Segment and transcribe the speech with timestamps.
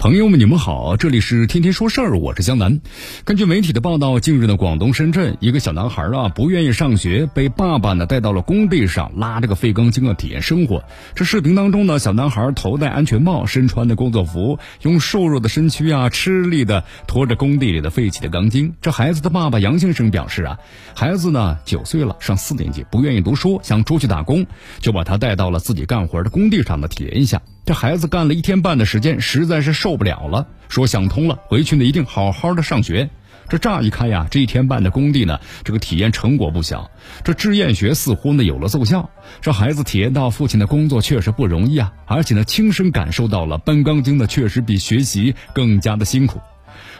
[0.00, 2.80] 朋友们，你们好，这里是天天说事儿，我是江南。
[3.26, 10.82] 根据媒体的报道，近日呢，广东深圳一个小男孩啊，不愿意上学，被爸爸呢带到了工地上，拉这个废钢筋啊，体验生活。
[11.14, 18.72] 这视频当中呢，小男孩头戴安全帽，身穿的工作服，用瘦弱的身躯啊，吃力的拖着工地里的废弃的钢筋。
[18.80, 20.58] 这孩子的爸爸杨先生表示啊，
[20.94, 24.46] 孩子呢九岁了，上四年级，不愿意读书，想出去打工，
[24.78, 27.42] 就把他带到了自己干活的工地上呢，体验一下。
[27.64, 33.08] 这孩子干了一天半的时间，实在是受不了了，说想通了，回去呢一定好好的上学。
[33.48, 36.90] 这乍一看呀，这一天半的工地呢，这个体验成果不小。
[37.24, 39.10] 这志愿学似乎呢有了奏效，
[39.40, 46.40] 这孩子体验到父亲的工作确实不容易啊，而且呢亲身感受到了搬钢筋呢确实比学习更加的辛苦。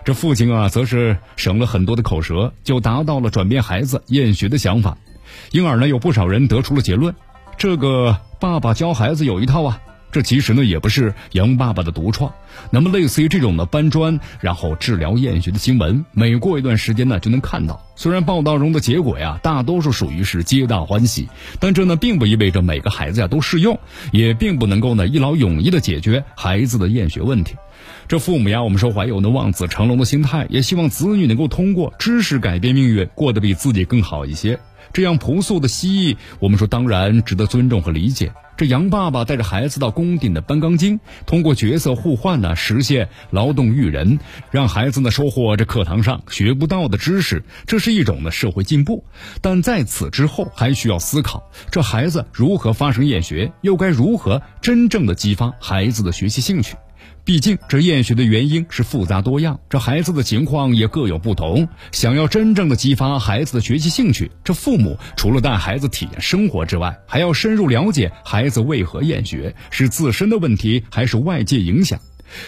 [0.04, 4.98] 这父亲啊，则是省了很多的口舌，就达到了转变孩子厌学的想法。
[5.52, 7.14] 因而呢，有不少人得出了结论：
[7.58, 9.80] 这个爸爸教孩子有一套啊。
[10.12, 12.32] 这其实呢也不是杨爸爸的独创，
[12.70, 17.80] 那么类似于这种的搬砖然后治疗厌学的新闻，每过一段时间呢就能看到。
[17.94, 23.78] 虽然报道中的结果呀，大多数属于是皆大欢喜，但这呢并不意味着每个孩子呀都适用，
[24.10, 27.54] 也并不能够呢一劳永逸的解决孩子的厌学问题。
[28.08, 34.58] 这父母呀，我们说怀有呢望子成龙的心态，也希望子女能够通过知识改变命运，过得比自己更好一些。
[34.92, 38.32] 这样朴素的蜥蜴，我们说当然值得尊重和理解。
[38.56, 44.18] 这杨爸爸带着孩子到工地的搬钢筋，通过角色互换呢，实现劳动育人，
[44.50, 49.02] 让孩子呢收获这课堂上学不到的知识，这是一种呢社会进步。
[49.40, 56.76] 但在此之后，还需要思考这孩子如何发生厌学，又该如何真正的激发孩子的学习兴趣。
[57.24, 61.68] 毕竟，这厌学的原因是复杂多样，这孩子的情况也各有不同。
[61.92, 72.00] 想要真正的激发孩子的学习兴趣，这父母除了带孩子体验生活之外，还要深入了解孩子为何厌学，是自身的问题还是外界影响。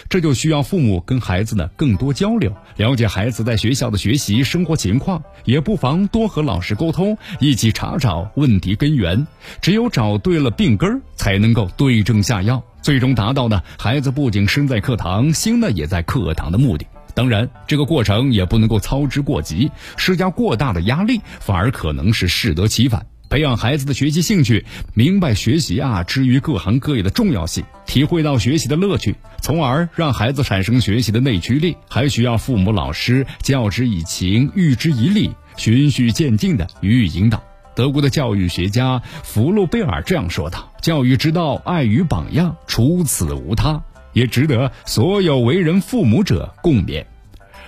[0.09, 9.27] 这就需要父母跟孩子呢更多交流，了解孩子在学校的学习生活情况，也不妨多和老师沟通，一起查找问题根源。
[9.61, 12.63] 只有找对了病根儿，才能够对症下药。
[12.83, 16.85] 最终达到呢，孩子不仅身在课堂，心呢也在课堂的目的。
[17.15, 23.05] 当然，这个过程也不能够操之过急，施加过大的压力，反而可能是适得其反。
[23.29, 37.41] 培养孩子的学习兴趣，明白学习啊之于各行各业的重要性，体会到学习的乐趣，从而让孩子产生学习的内驱力，还需要父母老师教之以情，育之以理，循序渐进的予以引导。
[37.75, 47.05] 德国的教育学家弗洛贝尔这样说道：“教育之道，爱与榜样，除此无他，也值得所有为人父母者共勉。”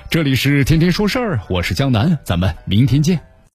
[0.10, 3.35] 这里是天天说事儿，我是江南，咱们明天见。